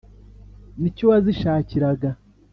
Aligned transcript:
ni 0.79 0.89
cyo 0.95 1.05
wazishakiraga. 1.11 2.09